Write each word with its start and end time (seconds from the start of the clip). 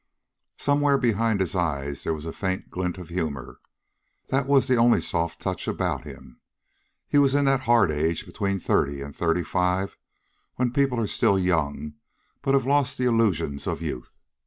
Somewhere 0.57 0.97
behind 0.97 1.41
his 1.41 1.55
eyes 1.55 2.03
there 2.03 2.13
was 2.15 2.25
a 2.25 2.33
faint 2.33 2.71
glint 2.71 2.97
of 2.97 3.09
humor. 3.09 3.59
That 4.29 4.47
was 4.47 4.65
the 4.65 4.75
only 4.75 4.99
soft 4.99 5.39
touch 5.39 5.67
about 5.67 6.05
him. 6.05 6.41
He 7.07 7.19
was 7.19 7.35
in 7.35 7.45
that 7.45 7.59
hard 7.69 7.91
age 7.91 8.25
between 8.25 8.57
thirty 8.59 9.03
and 9.03 9.15
thirty 9.15 9.43
five 9.43 9.95
when 10.55 10.73
people 10.73 10.99
are 10.99 11.05
still 11.05 11.37
young, 11.37 11.93
but 12.41 12.55
have 12.55 12.65
lost 12.65 12.97
the 12.97 13.05
illusions 13.05 13.67
of 13.67 13.79
youth. 13.83 14.17